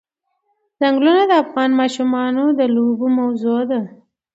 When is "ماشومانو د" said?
1.81-2.61